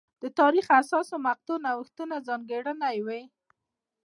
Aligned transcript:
د 0.21 0.23
تاریخ 0.39 0.65
د 0.69 0.71
حساسو 0.77 1.15
مقطعو 1.27 1.63
نوښتونه 1.65 2.15
ځانګړنه 2.27 2.87
وې. 3.05 3.21